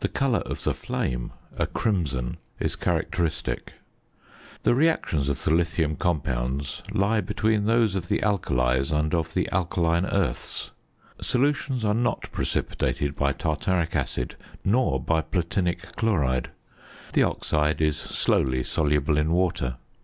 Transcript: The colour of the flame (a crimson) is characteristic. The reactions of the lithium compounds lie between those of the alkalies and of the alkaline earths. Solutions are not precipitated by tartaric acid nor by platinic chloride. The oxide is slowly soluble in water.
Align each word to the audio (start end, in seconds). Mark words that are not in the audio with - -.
The 0.00 0.08
colour 0.08 0.40
of 0.40 0.64
the 0.64 0.74
flame 0.74 1.30
(a 1.56 1.68
crimson) 1.68 2.38
is 2.58 2.74
characteristic. 2.74 3.74
The 4.64 4.74
reactions 4.74 5.28
of 5.28 5.44
the 5.44 5.52
lithium 5.52 5.94
compounds 5.94 6.82
lie 6.90 7.20
between 7.20 7.66
those 7.66 7.94
of 7.94 8.08
the 8.08 8.20
alkalies 8.24 8.90
and 8.90 9.14
of 9.14 9.34
the 9.34 9.48
alkaline 9.52 10.04
earths. 10.06 10.72
Solutions 11.20 11.84
are 11.84 11.94
not 11.94 12.22
precipitated 12.32 13.14
by 13.14 13.34
tartaric 13.34 13.94
acid 13.94 14.34
nor 14.64 14.98
by 14.98 15.20
platinic 15.22 15.94
chloride. 15.94 16.50
The 17.12 17.22
oxide 17.22 17.80
is 17.80 17.96
slowly 17.96 18.64
soluble 18.64 19.16
in 19.16 19.30
water. 19.30 19.76